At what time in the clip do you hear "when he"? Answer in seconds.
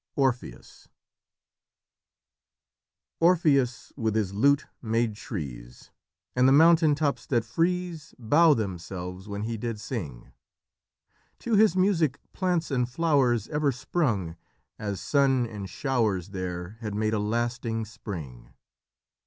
9.27-9.57